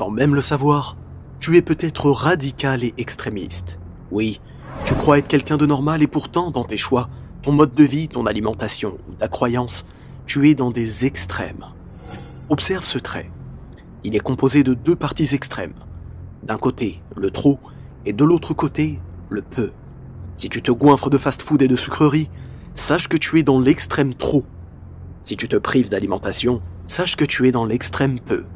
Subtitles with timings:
[0.00, 0.96] Sans même le savoir,
[1.40, 3.78] tu es peut-être radical et extrémiste.
[4.10, 4.40] Oui,
[4.86, 7.10] tu crois être quelqu'un de normal et pourtant, dans tes choix,
[7.42, 9.84] ton mode de vie, ton alimentation ou ta croyance,
[10.24, 11.66] tu es dans des extrêmes.
[12.48, 13.30] Observe ce trait.
[14.02, 15.74] Il est composé de deux parties extrêmes.
[16.44, 17.60] D'un côté, le trop,
[18.06, 19.70] et de l'autre côté, le peu.
[20.34, 22.30] Si tu te goinfres de fast-food et de sucreries,
[22.74, 24.46] sache que tu es dans l'extrême trop.
[25.20, 28.46] Si tu te prives d'alimentation, sache que tu es dans l'extrême peu.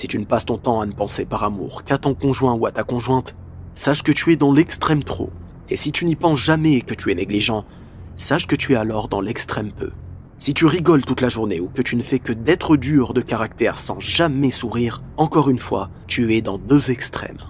[0.00, 2.64] Si tu ne passes ton temps à ne penser par amour qu'à ton conjoint ou
[2.64, 3.36] à ta conjointe,
[3.74, 5.28] sache que tu es dans l'extrême trop.
[5.68, 7.66] Et si tu n'y penses jamais et que tu es négligent,
[8.16, 9.90] sache que tu es alors dans l'extrême peu.
[10.38, 13.20] Si tu rigoles toute la journée ou que tu ne fais que d'être dur de
[13.20, 17.44] caractère sans jamais sourire, encore une fois, tu es dans deux extrêmes.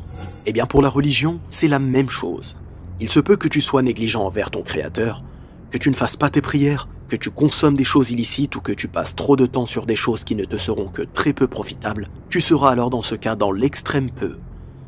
[0.45, 2.57] Eh bien pour la religion, c'est la même chose.
[2.98, 5.23] Il se peut que tu sois négligent envers ton Créateur,
[5.71, 8.70] que tu ne fasses pas tes prières, que tu consommes des choses illicites ou que
[8.70, 11.48] tu passes trop de temps sur des choses qui ne te seront que très peu
[11.48, 14.38] profitables, tu seras alors dans ce cas dans l'extrême peu.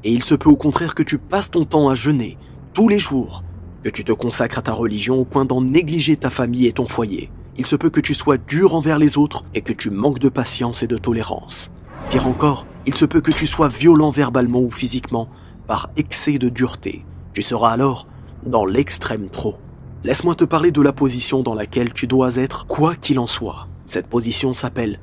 [0.04, 2.38] Et il se peut au contraire que tu passes ton temps à jeûner,
[2.74, 3.42] tous les jours,
[3.82, 6.86] que tu te consacres à ta religion au point d'en négliger ta famille et ton
[6.86, 7.32] foyer.
[7.56, 10.28] Il se peut que tu sois dur envers les autres et que tu manques de
[10.28, 11.72] patience et de tolérance.
[12.10, 15.28] Pire encore, il se peut que tu sois violent verbalement ou physiquement
[15.66, 17.04] par excès de dureté.
[17.34, 18.06] Tu seras alors
[18.47, 19.56] dans l'extrême trop.
[20.05, 23.69] Laisse-moi te parler de la position dans laquelle tu dois être quoi qu'il en soit.
[23.84, 24.98] Cette position s'appelle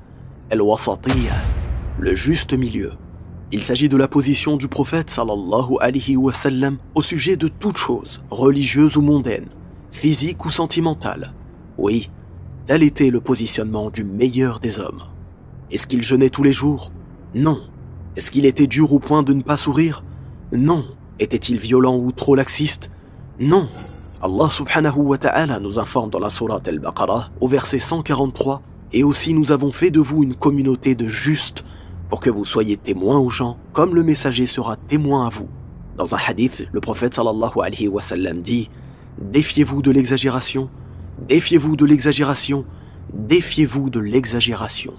[0.49, 1.35] El-Wasatiyya,
[1.99, 2.91] le juste milieu.
[3.53, 7.77] Il s'agit de la position du prophète sallallahu alayhi wa sallam au sujet de toute
[7.77, 9.47] chose, religieuse ou mondaine,
[9.89, 11.29] physique ou sentimentale.
[11.77, 12.09] Oui,
[12.67, 15.01] tel était le positionnement du meilleur des hommes.
[15.71, 16.91] Est-ce qu'il jeûnait tous les jours?
[17.33, 17.61] Non.
[18.17, 20.03] Est-ce qu'il était dur au point de ne pas sourire?
[20.51, 20.83] Non.
[21.19, 22.91] Était-il violent ou trop laxiste?
[23.39, 23.65] Non.
[24.21, 29.33] Allah subhanahu wa ta'ala nous informe dans la sourate Al-Baqarah au verset 143 et aussi
[29.33, 31.63] nous avons fait de vous une communauté de justes
[32.09, 35.47] pour que vous soyez témoins aux gens, comme le messager sera témoin à vous.
[35.95, 38.69] Dans un hadith, le prophète sallallahu alayhi wa sallam dit
[39.21, 40.69] Défiez-vous de l'exagération,
[41.29, 42.65] défiez-vous de l'exagération,
[43.13, 44.95] défiez-vous de l'exagération.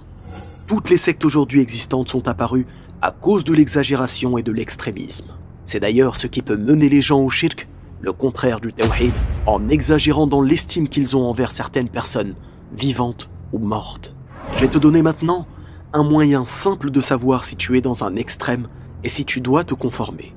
[0.66, 2.66] Toutes les sectes aujourd'hui existantes sont apparues
[3.02, 5.26] à cause de l'exagération et de l'extrémisme.
[5.66, 7.68] C'est d'ailleurs ce qui peut mener les gens au shirk,
[8.00, 9.14] le contraire du tawhid,
[9.46, 12.34] en exagérant dans l'estime qu'ils ont envers certaines personnes,
[12.76, 14.14] vivantes ou mortes.
[14.54, 15.46] Je vais te donner maintenant
[15.92, 18.68] un moyen simple de savoir si tu es dans un extrême
[19.04, 20.34] et si tu dois te conformer.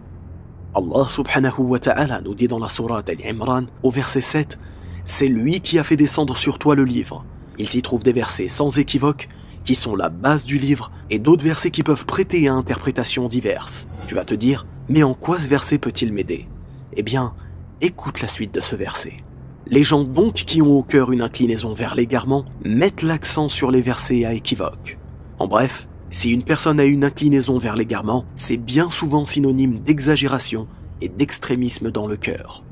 [0.76, 4.58] Allah subhanahu wa ta'ala nous dit dans la sourate Al-Imran au verset 7
[5.06, 7.24] C'est lui qui a fait descendre sur toi le livre.
[7.60, 9.30] Il s'y trouve des versets sans équivoque
[9.64, 13.86] qui sont la base du livre et d'autres versets qui peuvent prêter à interprétations diverses.
[14.08, 16.48] Tu vas te dire Mais en quoi ce verset peut-il m'aider?
[16.96, 17.34] Eh bien,
[17.84, 19.18] écoute la suite de ce verset.
[19.68, 23.82] Les gens donc qui ont au cœur une inclinaison vers l'égarement mettent l'accent sur les
[23.82, 24.98] versets à équivoque.
[25.38, 30.68] En bref, si une personne a une inclinaison vers l'égarement, c'est bien souvent synonyme d'exagération
[31.02, 32.64] et d'extrémisme dans le cœur.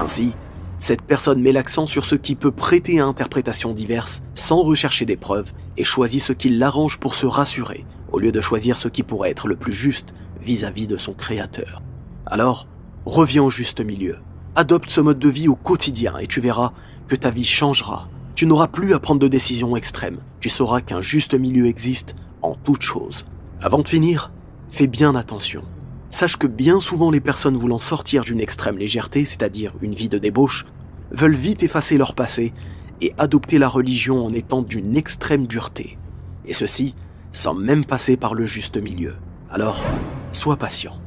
[0.00, 0.32] Ainsi,
[0.80, 5.16] cette personne met l'accent sur ce qui peut prêter à interprétations diverses sans rechercher des
[5.16, 9.04] preuves et choisit ce qui l'arrange pour se rassurer, au lieu de choisir ce qui
[9.04, 11.82] pourrait être le plus juste vis-à-vis de son créateur.
[12.26, 12.66] Alors,
[13.04, 14.18] reviens au juste milieu.
[14.56, 16.72] Adopte ce mode de vie au quotidien et tu verras
[17.06, 20.18] que ta vie changera tu n'auras plus à prendre de décisions extrêmes.
[20.40, 23.24] Tu sauras qu'un juste milieu existe en toute chose.
[23.62, 24.30] Avant de finir,
[24.70, 25.62] fais bien attention.
[26.10, 30.18] Sache que bien souvent les personnes voulant sortir d'une extrême légèreté, c'est-à-dire une vie de
[30.18, 30.66] débauche,
[31.12, 32.52] veulent vite effacer leur passé
[33.00, 35.98] et adopter la religion en étant d'une extrême dureté.
[36.44, 36.94] Et ceci
[37.32, 39.16] sans même passer par le juste milieu.
[39.48, 39.82] Alors,
[40.30, 40.98] sois patient.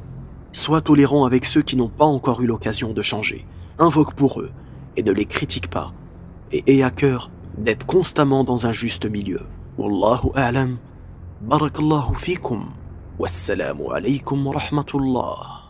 [0.60, 3.46] Sois tolérant avec ceux qui n'ont pas encore eu l'occasion de changer.
[3.78, 4.50] Invoque pour eux
[4.94, 5.94] et ne les critique pas
[6.52, 9.40] et aie à cœur d'être constamment dans un juste milieu.
[9.78, 10.76] Wallahu a'lam.
[11.40, 12.66] Barakallahu fikum.
[13.18, 15.69] Wassalamu alaykum wa rahmatullah.